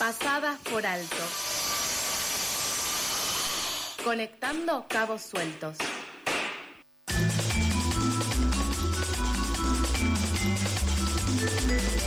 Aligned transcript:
Pasadas 0.00 0.58
por 0.60 0.86
alto. 0.86 1.16
Conectando 4.02 4.86
cabos 4.88 5.20
sueltos. 5.20 5.76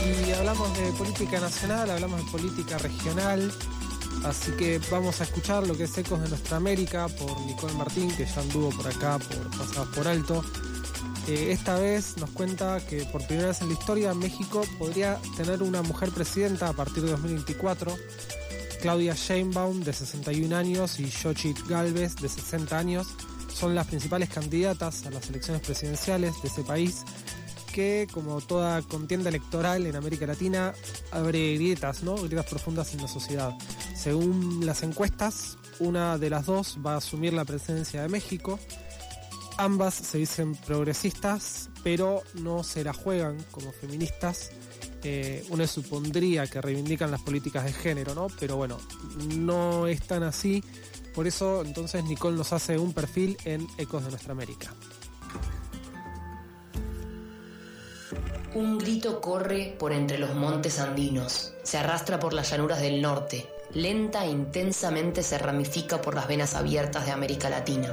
Y 0.04 0.32
hablamos 0.32 0.76
de 0.76 0.90
política 0.98 1.38
nacional, 1.38 1.88
hablamos 1.88 2.24
de 2.24 2.32
política 2.32 2.78
regional, 2.78 3.52
así 4.24 4.50
que 4.56 4.80
vamos 4.90 5.20
a 5.20 5.24
escuchar 5.24 5.64
lo 5.64 5.76
que 5.76 5.84
es 5.84 5.96
Ecos 5.96 6.20
de 6.20 6.28
Nuestra 6.30 6.56
América 6.56 7.06
por 7.06 7.40
Nicole 7.42 7.74
Martín, 7.74 8.10
que 8.16 8.26
ya 8.26 8.40
anduvo 8.40 8.70
por 8.70 8.88
acá, 8.88 9.20
por 9.20 9.56
Pasadas 9.56 9.88
por 9.94 10.08
Alto. 10.08 10.44
Eh, 11.26 11.52
esta 11.52 11.78
vez 11.78 12.18
nos 12.18 12.30
cuenta 12.30 12.80
que 12.86 13.04
por 13.06 13.26
primera 13.26 13.48
vez 13.48 13.62
en 13.62 13.68
la 13.68 13.74
historia 13.74 14.12
México 14.12 14.62
podría 14.78 15.18
tener 15.36 15.62
una 15.62 15.80
mujer 15.82 16.10
presidenta 16.10 16.68
a 16.68 16.72
partir 16.74 17.02
de 17.02 17.10
2024. 17.12 17.96
Claudia 18.82 19.14
Sheinbaum, 19.14 19.80
de 19.80 19.94
61 19.94 20.54
años, 20.54 21.00
y 21.00 21.10
Xochitl 21.10 21.66
Galvez, 21.66 22.16
de 22.16 22.28
60 22.28 22.78
años, 22.78 23.06
son 23.54 23.74
las 23.74 23.86
principales 23.86 24.28
candidatas 24.28 25.06
a 25.06 25.10
las 25.10 25.26
elecciones 25.30 25.62
presidenciales 25.62 26.34
de 26.42 26.48
ese 26.48 26.62
país, 26.62 27.02
que, 27.72 28.06
como 28.12 28.42
toda 28.42 28.82
contienda 28.82 29.30
electoral 29.30 29.86
en 29.86 29.96
América 29.96 30.26
Latina, 30.26 30.74
abre 31.10 31.54
grietas, 31.54 32.02
¿no? 32.02 32.16
Grietas 32.16 32.44
profundas 32.44 32.92
en 32.92 33.00
la 33.00 33.08
sociedad. 33.08 33.54
Según 33.96 34.66
las 34.66 34.82
encuestas, 34.82 35.56
una 35.78 36.18
de 36.18 36.28
las 36.28 36.44
dos 36.44 36.76
va 36.84 36.92
a 36.92 36.96
asumir 36.98 37.32
la 37.32 37.46
presidencia 37.46 38.02
de 38.02 38.08
México. 38.08 38.58
Ambas 39.56 39.94
se 39.94 40.18
dicen 40.18 40.56
progresistas, 40.56 41.70
pero 41.84 42.22
no 42.34 42.64
se 42.64 42.82
la 42.82 42.92
juegan 42.92 43.36
como 43.52 43.70
feministas. 43.72 44.50
Eh, 45.04 45.44
uno 45.50 45.66
supondría 45.66 46.46
que 46.46 46.60
reivindican 46.60 47.10
las 47.10 47.22
políticas 47.22 47.64
de 47.64 47.72
género, 47.72 48.14
¿no? 48.14 48.26
Pero 48.40 48.56
bueno, 48.56 48.78
no 49.36 49.86
es 49.86 50.00
tan 50.02 50.24
así. 50.24 50.64
Por 51.14 51.28
eso 51.28 51.62
entonces 51.64 52.02
Nicole 52.04 52.36
nos 52.36 52.52
hace 52.52 52.78
un 52.78 52.92
perfil 52.92 53.36
en 53.44 53.66
Ecos 53.78 54.04
de 54.04 54.10
Nuestra 54.10 54.32
América. 54.32 54.74
Un 58.54 58.78
grito 58.78 59.20
corre 59.20 59.76
por 59.78 59.92
entre 59.92 60.18
los 60.18 60.34
montes 60.34 60.78
andinos, 60.78 61.52
se 61.64 61.78
arrastra 61.78 62.20
por 62.20 62.32
las 62.32 62.50
llanuras 62.50 62.80
del 62.80 63.02
norte, 63.02 63.48
lenta 63.72 64.24
e 64.24 64.30
intensamente 64.30 65.24
se 65.24 65.38
ramifica 65.38 66.00
por 66.00 66.14
las 66.14 66.28
venas 66.28 66.54
abiertas 66.54 67.04
de 67.04 67.12
América 67.12 67.50
Latina. 67.50 67.92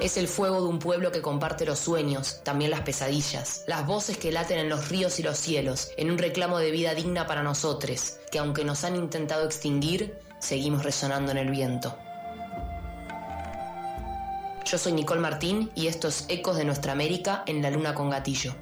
Es 0.00 0.16
el 0.16 0.28
fuego 0.28 0.62
de 0.62 0.68
un 0.68 0.78
pueblo 0.78 1.10
que 1.10 1.22
comparte 1.22 1.64
los 1.64 1.78
sueños, 1.78 2.40
también 2.44 2.70
las 2.70 2.82
pesadillas, 2.82 3.64
las 3.66 3.86
voces 3.86 4.18
que 4.18 4.30
laten 4.30 4.58
en 4.58 4.68
los 4.68 4.88
ríos 4.88 5.18
y 5.18 5.22
los 5.22 5.38
cielos, 5.38 5.90
en 5.96 6.10
un 6.10 6.18
reclamo 6.18 6.58
de 6.58 6.70
vida 6.70 6.94
digna 6.94 7.26
para 7.26 7.42
nosotros, 7.42 8.18
que 8.30 8.38
aunque 8.38 8.64
nos 8.64 8.84
han 8.84 8.94
intentado 8.94 9.44
extinguir, 9.44 10.18
seguimos 10.38 10.84
resonando 10.84 11.32
en 11.32 11.38
el 11.38 11.50
viento. 11.50 11.96
Yo 14.66 14.78
soy 14.78 14.92
Nicole 14.92 15.20
Martín 15.20 15.70
y 15.74 15.86
estos 15.86 16.24
Ecos 16.28 16.56
de 16.56 16.64
Nuestra 16.64 16.92
América 16.92 17.44
en 17.46 17.62
la 17.62 17.70
Luna 17.70 17.94
con 17.94 18.10
Gatillo. 18.10 18.54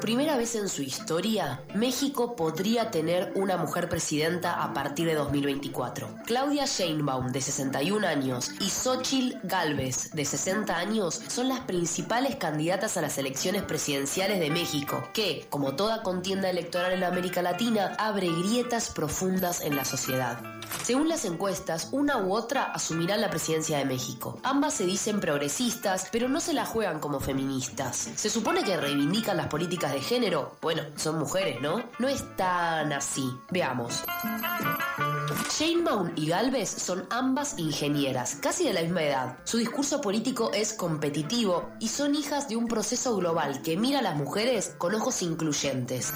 Primera 0.00 0.36
vez 0.36 0.54
en 0.54 0.68
su 0.68 0.82
historia, 0.82 1.60
México 1.74 2.36
podría 2.36 2.90
tener 2.90 3.32
una 3.34 3.56
mujer 3.56 3.88
presidenta 3.88 4.62
a 4.62 4.72
partir 4.72 5.08
de 5.08 5.14
2024. 5.14 6.08
Claudia 6.24 6.66
Sheinbaum, 6.66 7.32
de 7.32 7.40
61 7.40 8.06
años, 8.06 8.50
y 8.60 8.70
Xochitl 8.70 9.38
Galvez, 9.42 10.10
de 10.12 10.24
60 10.24 10.76
años, 10.76 11.20
son 11.26 11.48
las 11.48 11.60
principales 11.60 12.36
candidatas 12.36 12.96
a 12.96 13.02
las 13.02 13.18
elecciones 13.18 13.62
presidenciales 13.62 14.38
de 14.38 14.50
México, 14.50 15.02
que, 15.12 15.46
como 15.50 15.74
toda 15.74 16.02
contienda 16.02 16.48
electoral 16.48 16.92
en 16.92 17.04
América 17.04 17.42
Latina, 17.42 17.96
abre 17.98 18.28
grietas 18.28 18.90
profundas 18.90 19.60
en 19.60 19.74
la 19.74 19.84
sociedad. 19.84 20.38
Según 20.82 21.08
las 21.08 21.24
encuestas, 21.24 21.88
una 21.92 22.18
u 22.18 22.34
otra 22.34 22.64
asumirán 22.64 23.20
la 23.20 23.30
presidencia 23.30 23.78
de 23.78 23.84
México. 23.84 24.38
Ambas 24.42 24.74
se 24.74 24.86
dicen 24.86 25.20
progresistas, 25.20 26.08
pero 26.12 26.28
no 26.28 26.40
se 26.40 26.52
la 26.52 26.66
juegan 26.66 27.00
como 27.00 27.20
feministas. 27.20 28.10
Se 28.14 28.30
supone 28.30 28.64
que 28.64 28.76
reivindican 28.76 29.36
las 29.36 29.48
políticas 29.48 29.87
de 29.92 30.00
género. 30.00 30.56
Bueno, 30.60 30.82
son 30.96 31.18
mujeres, 31.18 31.60
¿no? 31.60 31.82
No 31.98 32.08
es 32.08 32.24
tan 32.36 32.92
así. 32.92 33.28
Veamos. 33.50 34.04
Sheinbaum 35.50 36.12
y 36.16 36.28
Galvez 36.28 36.68
son 36.68 37.06
ambas 37.10 37.58
ingenieras, 37.58 38.36
casi 38.36 38.64
de 38.64 38.72
la 38.72 38.82
misma 38.82 39.02
edad. 39.02 39.36
Su 39.44 39.58
discurso 39.58 40.00
político 40.00 40.50
es 40.52 40.72
competitivo 40.72 41.70
y 41.80 41.88
son 41.88 42.14
hijas 42.14 42.48
de 42.48 42.56
un 42.56 42.66
proceso 42.66 43.16
global 43.16 43.62
que 43.62 43.76
mira 43.76 44.00
a 44.00 44.02
las 44.02 44.16
mujeres 44.16 44.74
con 44.78 44.94
ojos 44.94 45.22
incluyentes. 45.22 46.12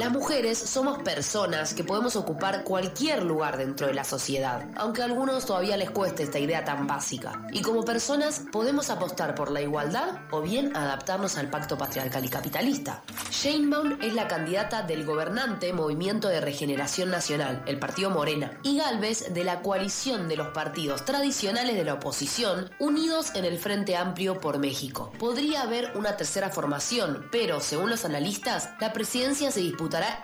Las 0.00 0.12
mujeres 0.12 0.56
somos 0.56 1.02
personas 1.02 1.74
que 1.74 1.84
podemos 1.84 2.16
ocupar 2.16 2.64
cualquier 2.64 3.22
lugar 3.22 3.58
dentro 3.58 3.86
de 3.86 3.92
la 3.92 4.02
sociedad, 4.02 4.66
aunque 4.76 5.02
a 5.02 5.04
algunos 5.04 5.44
todavía 5.44 5.76
les 5.76 5.90
cueste 5.90 6.22
esta 6.22 6.38
idea 6.38 6.64
tan 6.64 6.86
básica. 6.86 7.46
Y 7.52 7.60
como 7.60 7.84
personas 7.84 8.44
podemos 8.50 8.88
apostar 8.88 9.34
por 9.34 9.50
la 9.50 9.60
igualdad 9.60 10.20
o 10.30 10.40
bien 10.40 10.74
adaptarnos 10.74 11.36
al 11.36 11.50
pacto 11.50 11.76
patriarcal 11.76 12.24
y 12.24 12.30
capitalista. 12.30 13.02
Sheinbaum 13.30 13.98
es 14.00 14.14
la 14.14 14.26
candidata 14.26 14.84
del 14.84 15.04
gobernante 15.04 15.74
Movimiento 15.74 16.28
de 16.28 16.40
Regeneración 16.40 17.10
Nacional, 17.10 17.62
el 17.66 17.78
partido 17.78 18.08
Morena, 18.08 18.58
y 18.62 18.78
Galvez 18.78 19.34
de 19.34 19.44
la 19.44 19.60
coalición 19.60 20.28
de 20.28 20.38
los 20.38 20.48
partidos 20.48 21.04
tradicionales 21.04 21.76
de 21.76 21.84
la 21.84 21.94
oposición 21.94 22.70
unidos 22.78 23.32
en 23.34 23.44
el 23.44 23.58
Frente 23.58 23.96
Amplio 23.96 24.40
por 24.40 24.60
México. 24.60 25.12
Podría 25.18 25.60
haber 25.60 25.92
una 25.94 26.16
tercera 26.16 26.48
formación, 26.48 27.28
pero 27.30 27.60
según 27.60 27.90
los 27.90 28.06
analistas, 28.06 28.70
la 28.80 28.94
presidencia 28.94 29.50
se 29.50 29.60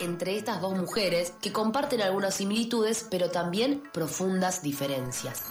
entre 0.00 0.36
estas 0.36 0.60
dos 0.60 0.76
mujeres 0.76 1.32
que 1.40 1.52
comparten 1.52 2.00
algunas 2.02 2.34
similitudes, 2.34 3.06
pero 3.10 3.30
también 3.30 3.82
profundas 3.92 4.62
diferencias. 4.62 5.42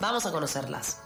Vamos 0.00 0.26
a 0.26 0.32
conocerlas. 0.32 0.98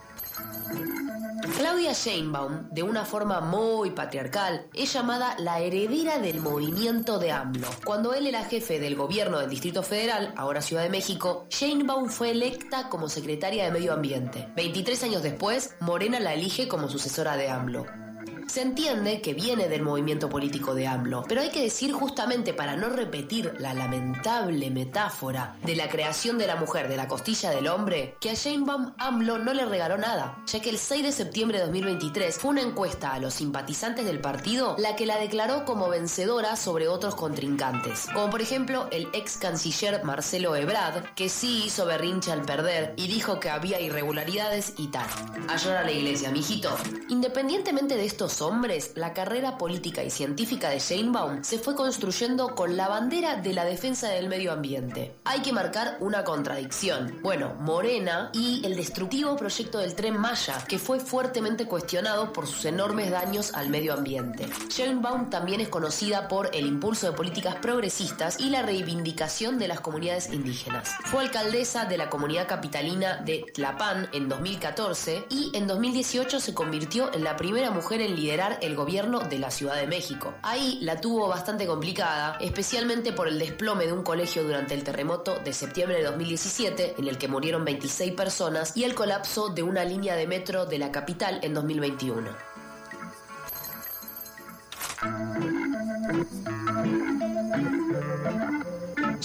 Claudia 1.56 1.92
Sheinbaum, 1.92 2.68
de 2.70 2.82
una 2.82 3.04
forma 3.04 3.40
muy 3.40 3.90
patriarcal, 3.90 4.66
es 4.74 4.92
llamada 4.92 5.36
la 5.38 5.60
heredera 5.60 6.18
del 6.18 6.40
movimiento 6.40 7.18
de 7.18 7.32
AMLO. 7.32 7.68
Cuando 7.84 8.14
él 8.14 8.26
era 8.26 8.44
jefe 8.44 8.78
del 8.78 8.96
gobierno 8.96 9.38
del 9.38 9.50
Distrito 9.50 9.82
Federal, 9.82 10.34
ahora 10.36 10.60
Ciudad 10.60 10.82
de 10.82 10.90
México, 10.90 11.46
Sheinbaum 11.50 12.08
fue 12.08 12.30
electa 12.30 12.88
como 12.88 13.08
secretaria 13.08 13.64
de 13.64 13.70
Medio 13.70 13.92
Ambiente. 13.92 14.48
23 14.56 15.02
años 15.04 15.22
después, 15.22 15.74
Morena 15.80 16.20
la 16.20 16.34
elige 16.34 16.68
como 16.68 16.88
sucesora 16.88 17.36
de 17.36 17.48
AMLO. 17.48 18.05
Se 18.46 18.62
entiende 18.62 19.20
que 19.20 19.34
viene 19.34 19.68
del 19.68 19.82
movimiento 19.82 20.28
político 20.28 20.74
de 20.74 20.86
AMLO, 20.86 21.24
pero 21.28 21.40
hay 21.40 21.50
que 21.50 21.62
decir 21.62 21.92
justamente 21.92 22.54
para 22.54 22.76
no 22.76 22.88
repetir 22.88 23.52
la 23.58 23.74
lamentable 23.74 24.70
metáfora 24.70 25.56
de 25.64 25.74
la 25.74 25.88
creación 25.88 26.38
de 26.38 26.46
la 26.46 26.56
mujer 26.56 26.88
de 26.88 26.96
la 26.96 27.08
costilla 27.08 27.50
del 27.50 27.66
hombre, 27.66 28.16
que 28.20 28.30
a 28.30 28.34
Sheinbaum 28.34 28.94
AMLO 28.98 29.38
no 29.38 29.52
le 29.52 29.66
regaló 29.66 29.98
nada, 29.98 30.38
ya 30.46 30.60
que 30.60 30.70
el 30.70 30.78
6 30.78 31.02
de 31.02 31.12
septiembre 31.12 31.58
de 31.58 31.64
2023 31.64 32.36
fue 32.36 32.50
una 32.50 32.62
encuesta 32.62 33.12
a 33.12 33.18
los 33.18 33.34
simpatizantes 33.34 34.06
del 34.06 34.20
partido 34.20 34.76
la 34.78 34.94
que 34.94 35.06
la 35.06 35.18
declaró 35.18 35.64
como 35.64 35.88
vencedora 35.88 36.56
sobre 36.56 36.88
otros 36.88 37.16
contrincantes, 37.16 38.06
como 38.14 38.30
por 38.30 38.40
ejemplo 38.42 38.88
el 38.92 39.08
ex 39.12 39.38
canciller 39.38 40.04
Marcelo 40.04 40.54
Ebrard, 40.54 41.14
que 41.14 41.28
sí 41.28 41.64
hizo 41.66 41.84
berrinche 41.84 42.30
al 42.30 42.42
perder 42.42 42.94
y 42.96 43.08
dijo 43.08 43.40
que 43.40 43.50
había 43.50 43.80
irregularidades 43.80 44.74
y 44.78 44.88
tal. 44.88 45.06
A 45.48 45.56
a 45.56 45.82
la 45.82 45.90
iglesia, 45.90 46.30
mijito. 46.30 46.76
Independientemente 47.08 47.96
de 47.96 48.04
estos 48.04 48.35
hombres, 48.40 48.92
la 48.94 49.12
carrera 49.12 49.58
política 49.58 50.02
y 50.02 50.10
científica 50.10 50.70
de 50.70 50.78
Sheinbaum 50.78 51.42
se 51.44 51.58
fue 51.58 51.74
construyendo 51.74 52.54
con 52.54 52.76
la 52.76 52.88
bandera 52.88 53.36
de 53.36 53.52
la 53.52 53.64
defensa 53.64 54.08
del 54.08 54.28
medio 54.28 54.52
ambiente. 54.52 55.14
Hay 55.24 55.40
que 55.40 55.52
marcar 55.52 55.96
una 56.00 56.24
contradicción. 56.24 57.18
Bueno, 57.22 57.54
Morena 57.60 58.30
y 58.32 58.64
el 58.64 58.76
destructivo 58.76 59.36
proyecto 59.36 59.78
del 59.78 59.94
tren 59.94 60.18
Maya, 60.18 60.64
que 60.68 60.78
fue 60.78 61.00
fuertemente 61.00 61.66
cuestionado 61.66 62.32
por 62.32 62.46
sus 62.46 62.64
enormes 62.64 63.10
daños 63.10 63.54
al 63.54 63.68
medio 63.68 63.94
ambiente. 63.94 64.48
Sheinbaum 64.68 65.30
también 65.30 65.60
es 65.60 65.68
conocida 65.68 66.28
por 66.28 66.50
el 66.54 66.66
impulso 66.66 67.06
de 67.06 67.16
políticas 67.16 67.56
progresistas 67.56 68.40
y 68.40 68.50
la 68.50 68.62
reivindicación 68.62 69.58
de 69.58 69.68
las 69.68 69.80
comunidades 69.80 70.32
indígenas. 70.32 70.90
Fue 71.04 71.22
alcaldesa 71.22 71.84
de 71.84 71.98
la 71.98 72.10
comunidad 72.10 72.48
capitalina 72.48 73.16
de 73.16 73.44
Tlapán 73.54 74.08
en 74.12 74.28
2014 74.28 75.26
y 75.30 75.50
en 75.54 75.66
2018 75.66 76.40
se 76.40 76.54
convirtió 76.54 77.12
en 77.12 77.24
la 77.24 77.36
primera 77.36 77.70
mujer 77.70 78.00
en 78.00 78.16
liderar 78.26 78.58
el 78.60 78.74
gobierno 78.74 79.20
de 79.20 79.38
la 79.38 79.52
Ciudad 79.52 79.76
de 79.76 79.86
México. 79.86 80.34
Ahí 80.42 80.80
la 80.82 81.00
tuvo 81.00 81.28
bastante 81.28 81.64
complicada, 81.64 82.36
especialmente 82.40 83.12
por 83.12 83.28
el 83.28 83.38
desplome 83.38 83.86
de 83.86 83.92
un 83.92 84.02
colegio 84.02 84.42
durante 84.42 84.74
el 84.74 84.82
terremoto 84.82 85.38
de 85.44 85.52
septiembre 85.52 85.98
de 85.98 86.04
2017, 86.04 86.96
en 86.98 87.06
el 87.06 87.18
que 87.18 87.28
murieron 87.28 87.64
26 87.64 88.14
personas, 88.14 88.76
y 88.76 88.82
el 88.82 88.96
colapso 88.96 89.50
de 89.50 89.62
una 89.62 89.84
línea 89.84 90.16
de 90.16 90.26
metro 90.26 90.66
de 90.66 90.78
la 90.78 90.90
capital 90.90 91.38
en 91.44 91.54
2021. 91.54 92.45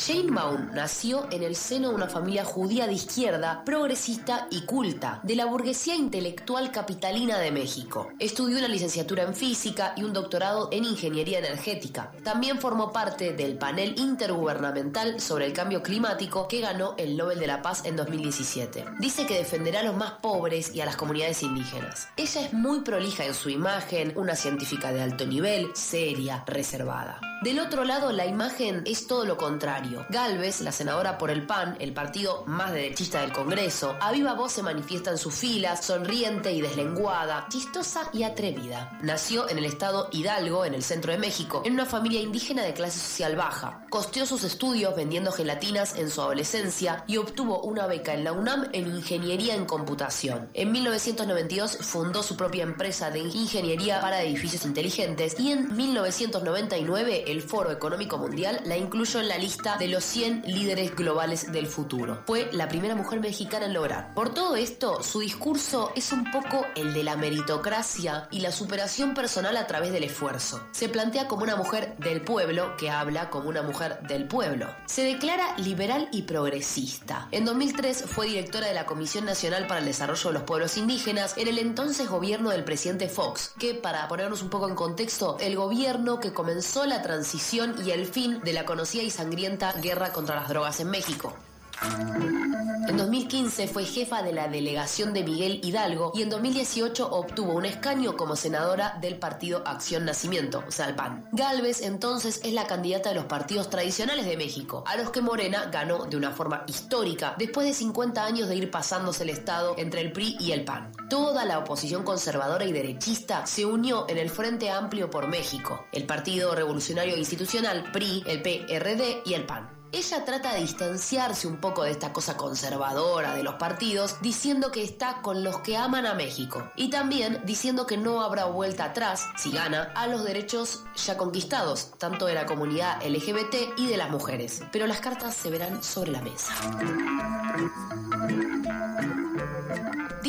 Jane 0.03 0.31
Baum 0.31 0.71
nació 0.74 1.27
en 1.31 1.44
el 1.44 1.56
seno 1.56 1.89
de 1.89 1.95
una 1.95 2.07
familia 2.07 2.44
judía 2.44 2.88
de 2.88 2.94
izquierda, 2.94 3.62
progresista 3.63 4.48
y 4.50 4.62
culta, 4.62 5.19
de 5.21 5.36
la 5.36 5.45
burguesía 5.45 5.95
intelectual 5.95 6.71
capitalina 6.71 7.38
de 7.38 7.51
México. 7.51 8.09
Estudió 8.18 8.57
una 8.57 8.68
licenciatura 8.68 9.21
en 9.21 9.36
física 9.36 9.94
y 9.95 10.03
un 10.03 10.12
doctorado 10.12 10.69
en 10.71 10.86
ingeniería 10.86 11.38
energética. 11.38 12.12
También 12.24 12.59
formó 12.59 12.92
parte 12.92 13.33
del 13.33 13.59
panel 13.59 13.94
intergubernamental 13.95 15.21
sobre 15.21 15.45
el 15.45 15.53
cambio 15.53 15.83
climático 15.83 16.47
que 16.47 16.62
ganó 16.62 16.95
el 16.97 17.15
Nobel 17.15 17.39
de 17.39 17.47
la 17.47 17.62
Paz 17.62 17.86
en 17.86 17.95
2017. 17.95 18.86
Dice 19.00 19.27
que 19.27 19.38
defenderá 19.38 19.81
a 19.81 19.83
los 19.83 19.95
más 19.95 20.13
pobres 20.13 20.74
y 20.74 20.81
a 20.81 20.86
las 20.86 20.95
comunidades 20.95 21.44
indígenas. 21.44 22.07
Ella 22.18 22.42
es 22.42 22.54
muy 22.54 22.80
prolija 22.80 23.24
en 23.25 23.36
su 23.36 23.51
imagen, 23.51 24.13
una 24.15 24.36
científica 24.36 24.92
de 24.92 25.04
alto 25.04 25.27
nivel, 25.27 25.69
seria, 25.75 26.44
reservada. 26.47 27.21
Del 27.41 27.57
otro 27.57 27.85
lado, 27.85 28.11
la 28.11 28.27
imagen 28.27 28.83
es 28.85 29.07
todo 29.07 29.25
lo 29.25 29.35
contrario. 29.35 30.05
Galvez, 30.09 30.61
la 30.61 30.71
senadora 30.71 31.17
por 31.17 31.31
el 31.31 31.47
PAN, 31.47 31.75
el 31.79 31.91
partido 31.91 32.43
más 32.45 32.71
derechista 32.71 33.21
del 33.21 33.33
Congreso, 33.33 33.97
a 33.99 34.11
viva 34.11 34.35
voz 34.35 34.51
se 34.51 34.61
manifiesta 34.61 35.09
en 35.09 35.17
sus 35.17 35.33
filas, 35.33 35.83
sonriente 35.83 36.51
y 36.51 36.61
deslenguada, 36.61 37.47
chistosa 37.49 38.11
y 38.13 38.21
atrevida. 38.21 38.95
Nació 39.01 39.49
en 39.49 39.57
el 39.57 39.65
estado 39.65 40.07
Hidalgo, 40.11 40.65
en 40.65 40.75
el 40.75 40.83
centro 40.83 41.13
de 41.13 41.17
México, 41.17 41.63
en 41.65 41.73
una 41.73 41.88
familia 41.88 42.21
indígena 42.21 42.61
de 42.61 42.73
clase 42.73 42.99
social 42.99 43.35
baja. 43.35 43.87
Costeó 43.89 44.27
sus 44.27 44.44
estudios 44.44 44.95
vendiendo 44.95 45.31
gelatinas 45.31 45.95
en 45.95 46.11
su 46.11 46.21
adolescencia 46.21 47.03
y 47.07 47.17
obtuvo 47.17 47.63
una 47.63 47.87
beca 47.87 48.13
en 48.13 48.23
la 48.23 48.33
UNAM 48.33 48.69
en 48.71 48.85
Ingeniería 48.85 49.55
en 49.55 49.65
Computación. 49.65 50.51
En 50.53 50.71
1992 50.71 51.79
fundó 51.81 52.21
su 52.21 52.37
propia 52.37 52.61
empresa 52.61 53.09
de 53.09 53.21
ingeniería 53.21 53.99
para 53.99 54.21
edificios 54.21 54.63
inteligentes 54.63 55.39
y 55.39 55.53
en 55.53 55.75
1999 55.75 57.31
el 57.31 57.42
Foro 57.42 57.72
Económico 57.72 58.18
Mundial 58.18 58.62
la 58.66 58.78
incluyó 58.78 59.19
en 59.19 59.28
la 59.28 59.38
lista 59.38 59.78
de 59.78 59.88
los 59.88 60.04
100 60.04 60.44
líderes 60.45 60.95
globales 60.95 61.51
del 61.51 61.68
futuro. 61.68 62.24
Fue 62.25 62.50
la 62.51 62.68
primera 62.68 62.95
mujer 62.95 63.19
mexicana 63.19 63.66
en 63.66 63.74
lograr. 63.74 64.13
Por 64.13 64.33
todo 64.33 64.56
esto, 64.56 65.01
su 65.01 65.22
discurso 65.22 65.92
es 65.95 66.12
un 66.12 66.30
poco 66.31 66.66
el 66.75 66.94
de 66.94 67.04
la 67.04 67.16
meritocracia 67.16 68.28
y 68.31 68.39
la 68.39 68.51
superación 68.51 69.13
personal 69.13 69.56
a 69.57 69.68
través 69.68 69.92
del 69.92 70.04
esfuerzo. 70.04 70.62
Se 70.72 70.89
plantea 70.89 71.28
como 71.28 71.44
una 71.44 71.56
mujer 71.56 71.95
del 71.98 72.22
pueblo 72.22 72.75
que 72.78 72.89
habla 72.89 73.30
como 73.30 73.50
una 73.50 73.62
mujer 73.62 74.01
del 74.07 74.28
pueblo. 74.28 74.68
Se 74.86 75.04
declara 75.04 75.56
liberal 75.57 76.10
y 76.12 76.24
progresista. 76.24 77.28
En 77.31 77.45
2003 77.45 78.06
fue 78.07 78.28
directora 78.28 78.68
de 78.68 78.74
la 78.74 78.86
Comisión 78.86 79.25
Nacional 79.25 79.68
para 79.68 79.80
el 79.80 79.86
Desarrollo 79.86 80.30
de 80.30 80.33
los 80.33 80.44
Pueblos 80.44 80.78
Indígenas 80.78 81.36
en 81.38 81.48
el 81.48 81.57
entonces 81.57 82.10
gobierno 82.10 82.50
del 82.50 82.63
presidente 82.63 83.07
Fox, 83.07 83.54
que 83.57 83.74
para 83.74 84.07
ponernos 84.07 84.42
un 84.42 84.50
poco 84.50 84.68
en 84.68 84.75
contexto, 84.75 85.38
el 85.39 85.56
gobierno 85.56 86.19
que 86.19 86.33
comenzó 86.33 86.86
la 86.86 87.01
transición 87.01 87.20
transición 87.21 87.75
y 87.85 87.91
el 87.91 88.07
fin 88.07 88.41
de 88.41 88.51
la 88.51 88.65
conocida 88.65 89.03
y 89.03 89.12
sangrienta 89.12 89.73
guerra 89.73 90.12
contra 90.12 90.35
las 90.35 90.50
drogas 90.50 90.79
en 90.79 90.89
México. 90.89 91.35
En 91.81 92.98
2015 92.98 93.68
fue 93.68 93.86
jefa 93.86 94.22
de 94.22 94.33
la 94.33 94.48
delegación 94.48 95.13
de 95.13 95.24
Miguel 95.24 95.62
Hidalgo 95.63 96.12
y 96.13 96.22
en 96.22 96.30
2018 96.30 97.10
obtuvo 97.10 97.54
un 97.54 97.66
escaño 97.66 98.16
como 98.16 98.36
senadora 98.36 98.98
del 99.01 99.18
partido 99.18 99.63
Acción 99.66 100.06
Nacimiento, 100.06 100.63
o 100.68 100.72
sea, 100.72 100.88
el 100.88 100.95
PAN. 100.95 101.28
Galvez 101.31 101.81
entonces 101.81 102.42
es 102.44 102.54
la 102.54 102.68
candidata 102.68 103.10
de 103.10 103.16
los 103.16 103.25
partidos 103.25 103.69
tradicionales 103.69 104.25
de 104.25 104.38
México, 104.38 104.83
a 104.86 104.95
los 104.98 105.10
que 105.10 105.22
Morena 105.22 105.69
ganó 105.72 106.06
de 106.06 106.18
una 106.18 106.31
forma 106.31 106.63
histórica 106.68 107.36
después 107.38 107.66
de 107.66 107.74
50 107.74 108.24
años 108.24 108.50
de 108.50 108.57
ir 108.57 108.69
pasándose 108.69 109.24
el 109.24 109.30
Estado 109.30 109.74
entre 109.78 110.01
el 110.01 110.12
PRI 110.12 110.38
y 110.39 110.51
el 110.51 110.63
PAN. 110.63 110.92
Toda 111.10 111.45
la 111.45 111.60
oposición 111.60 112.04
conservadora 112.04 112.66
y 112.66 112.74
derechista 112.74 113.48
se 113.48 113.66
unió 113.66 114.06
en 114.07 114.18
el 114.18 114.30
Frente 114.30 114.69
Amplio 114.69 115.10
por 115.10 115.28
México, 115.28 115.86
el 115.92 116.06
Partido 116.06 116.54
Revolucionario 116.54 117.18
Institucional, 117.18 117.92
PRI, 117.92 118.24
el 118.28 118.42
PRD 118.42 119.22
y 119.25 119.33
el 119.33 119.45
PAN. 119.45 119.81
Ella 119.93 120.23
trata 120.23 120.53
de 120.53 120.61
distanciarse 120.61 121.47
un 121.47 121.57
poco 121.57 121.83
de 121.83 121.91
esta 121.91 122.13
cosa 122.13 122.38
conservadora 122.38 123.35
de 123.35 123.43
los 123.43 123.55
partidos, 123.55 124.15
diciendo 124.21 124.71
que 124.71 124.85
está 124.85 125.21
con 125.21 125.43
los 125.43 125.59
que 125.59 125.75
aman 125.75 126.05
a 126.05 126.13
México 126.13 126.71
y 126.77 126.89
también 126.89 127.41
diciendo 127.43 127.85
que 127.85 127.97
no 127.97 128.21
habrá 128.21 128.45
vuelta 128.45 128.85
atrás, 128.85 129.27
si 129.35 129.51
gana, 129.51 129.91
a 129.93 130.07
los 130.07 130.23
derechos 130.23 130.83
ya 130.95 131.17
conquistados, 131.17 131.91
tanto 131.97 132.25
de 132.25 132.35
la 132.35 132.45
comunidad 132.45 133.05
LGBT 133.05 133.77
y 133.77 133.88
de 133.88 133.97
las 133.97 134.09
mujeres. 134.09 134.63
Pero 134.71 134.88
las 134.88 135.01
cartas 135.01 135.35
se 135.35 135.49
verán 135.49 135.83
sobre 135.83 136.11
la 136.11 136.21
mesa. 136.21 136.53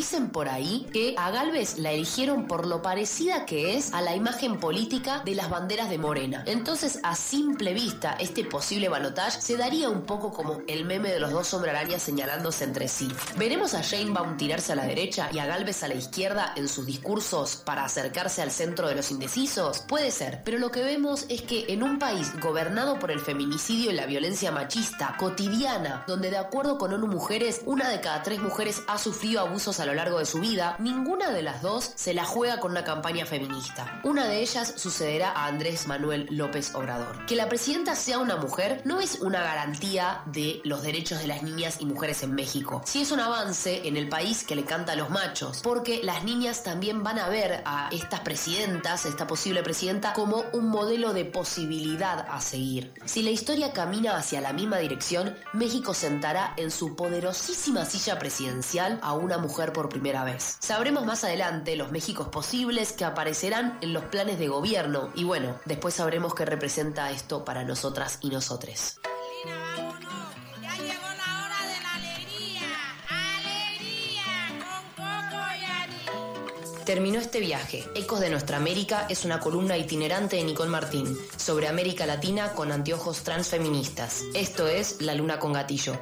Dicen 0.02 0.30
por 0.30 0.48
ahí 0.48 0.88
que 0.92 1.14
a 1.16 1.30
Galvez 1.30 1.78
la 1.78 1.92
eligieron 1.92 2.48
por 2.48 2.66
lo 2.66 2.82
parecida 2.82 3.46
que 3.46 3.76
es 3.76 3.94
a 3.94 4.00
la 4.02 4.16
imagen 4.16 4.58
política 4.58 5.22
de 5.24 5.36
las 5.36 5.48
banderas 5.48 5.88
de 5.90 5.96
Morena. 5.96 6.42
Entonces, 6.48 6.98
a 7.04 7.14
simple 7.14 7.72
vista, 7.72 8.16
este 8.18 8.44
posible 8.44 8.88
balotaje 8.88 9.40
se 9.40 9.56
daría 9.56 9.88
un 9.88 10.02
poco 10.02 10.32
como 10.32 10.58
el 10.66 10.84
meme 10.84 11.12
de 11.12 11.20
los 11.20 11.30
dos 11.30 11.54
hombre 11.54 11.70
señalándose 12.00 12.64
entre 12.64 12.88
sí. 12.88 13.12
¿Veremos 13.36 13.74
a 13.74 13.84
Jane 13.84 14.10
Baum 14.10 14.36
tirarse 14.36 14.72
a 14.72 14.74
la 14.74 14.86
derecha 14.86 15.30
y 15.32 15.38
a 15.38 15.46
Galvez 15.46 15.84
a 15.84 15.88
la 15.88 15.94
izquierda 15.94 16.52
en 16.56 16.66
sus 16.66 16.84
discursos 16.84 17.54
para 17.54 17.84
acercarse 17.84 18.42
al 18.42 18.50
centro 18.50 18.88
de 18.88 18.96
los 18.96 19.12
indecisos? 19.12 19.84
Puede 19.86 20.10
ser, 20.10 20.42
pero 20.44 20.58
lo 20.58 20.72
que 20.72 20.82
vemos 20.82 21.26
es 21.28 21.42
que 21.42 21.66
en 21.68 21.84
un 21.84 22.00
país 22.00 22.32
gobernado 22.40 22.98
por 22.98 23.12
el 23.12 23.20
feminicidio 23.20 23.92
y 23.92 23.94
la 23.94 24.06
violencia 24.06 24.50
machista 24.50 25.14
cotidiana, 25.16 26.02
donde 26.08 26.30
de 26.30 26.38
acuerdo 26.38 26.76
con 26.76 26.92
ONU 26.92 27.06
Mujeres, 27.06 27.60
una 27.66 27.88
de 27.88 28.00
cada 28.00 28.24
tres 28.24 28.40
mujeres 28.40 28.82
ha 28.88 28.98
sufrido 28.98 29.42
abusos 29.42 29.78
a 29.78 29.86
lo 29.86 29.91
largo 29.94 30.18
de 30.18 30.26
su 30.26 30.40
vida, 30.40 30.76
ninguna 30.78 31.30
de 31.30 31.42
las 31.42 31.62
dos 31.62 31.92
se 31.94 32.14
la 32.14 32.24
juega 32.24 32.60
con 32.60 32.72
una 32.72 32.84
campaña 32.84 33.26
feminista. 33.26 34.00
Una 34.04 34.26
de 34.26 34.40
ellas 34.40 34.74
sucederá 34.76 35.32
a 35.32 35.46
Andrés 35.46 35.86
Manuel 35.86 36.26
López 36.30 36.74
Obrador. 36.74 37.26
Que 37.26 37.36
la 37.36 37.48
presidenta 37.48 37.94
sea 37.94 38.18
una 38.18 38.36
mujer 38.36 38.82
no 38.84 39.00
es 39.00 39.20
una 39.20 39.42
garantía 39.42 40.22
de 40.26 40.60
los 40.64 40.82
derechos 40.82 41.20
de 41.20 41.26
las 41.26 41.42
niñas 41.42 41.76
y 41.80 41.86
mujeres 41.86 42.22
en 42.22 42.34
México. 42.34 42.82
Sí 42.84 43.02
es 43.02 43.12
un 43.12 43.20
avance 43.20 43.86
en 43.86 43.96
el 43.96 44.08
país 44.08 44.44
que 44.44 44.56
le 44.56 44.64
canta 44.64 44.92
a 44.92 44.96
los 44.96 45.10
machos, 45.10 45.60
porque 45.62 46.00
las 46.02 46.24
niñas 46.24 46.62
también 46.62 47.02
van 47.02 47.18
a 47.18 47.28
ver 47.28 47.62
a 47.64 47.88
estas 47.92 48.20
presidentas, 48.20 49.06
esta 49.06 49.26
posible 49.26 49.62
presidenta, 49.62 50.12
como 50.12 50.44
un 50.52 50.68
modelo 50.68 51.12
de 51.12 51.24
posibilidad 51.24 52.26
a 52.28 52.40
seguir. 52.40 52.92
Si 53.04 53.22
la 53.22 53.30
historia 53.30 53.72
camina 53.72 54.16
hacia 54.16 54.40
la 54.40 54.52
misma 54.52 54.78
dirección, 54.78 55.36
México 55.52 55.94
sentará 55.94 56.54
en 56.56 56.70
su 56.70 56.96
poderosísima 56.96 57.84
silla 57.84 58.18
presidencial 58.18 58.98
a 59.02 59.12
una 59.14 59.38
mujer 59.38 59.71
por 59.72 59.88
primera 59.88 60.24
vez. 60.24 60.56
Sabremos 60.60 61.04
más 61.04 61.24
adelante 61.24 61.76
los 61.76 61.90
Méxicos 61.90 62.28
posibles 62.28 62.92
que 62.92 63.04
aparecerán 63.04 63.78
en 63.80 63.92
los 63.92 64.04
planes 64.04 64.38
de 64.38 64.48
gobierno 64.48 65.10
y 65.14 65.24
bueno, 65.24 65.56
después 65.64 65.94
sabremos 65.94 66.34
qué 66.34 66.44
representa 66.44 67.10
esto 67.10 67.44
para 67.44 67.64
nosotras 67.64 68.18
y 68.20 68.30
nosotres. 68.30 69.00
Terminó 76.84 77.20
este 77.20 77.38
viaje. 77.38 77.84
Ecos 77.94 78.20
de 78.20 78.28
Nuestra 78.28 78.56
América 78.56 79.06
es 79.08 79.24
una 79.24 79.38
columna 79.38 79.76
itinerante 79.76 80.36
de 80.36 80.44
Nicole 80.44 80.70
Martín 80.70 81.16
sobre 81.36 81.68
América 81.68 82.06
Latina 82.06 82.52
con 82.54 82.72
anteojos 82.72 83.22
transfeministas. 83.22 84.22
Esto 84.34 84.66
es 84.66 85.00
La 85.00 85.14
Luna 85.14 85.38
con 85.38 85.52
Gatillo. 85.52 85.96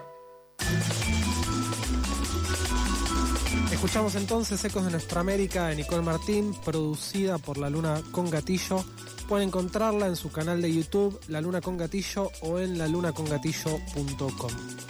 Escuchamos 3.80 4.14
entonces 4.14 4.62
Ecos 4.62 4.84
de 4.84 4.90
Nuestra 4.90 5.22
América 5.22 5.68
de 5.68 5.76
Nicole 5.76 6.02
Martín, 6.02 6.54
producida 6.66 7.38
por 7.38 7.56
La 7.56 7.70
Luna 7.70 8.02
con 8.10 8.28
Gatillo. 8.28 8.84
Pueden 9.26 9.48
encontrarla 9.48 10.06
en 10.06 10.16
su 10.16 10.30
canal 10.30 10.60
de 10.60 10.70
YouTube, 10.70 11.18
La 11.28 11.40
Luna 11.40 11.62
con 11.62 11.78
Gatillo, 11.78 12.30
o 12.42 12.58
en 12.58 12.76
lalunacongatillo.com. 12.76 14.89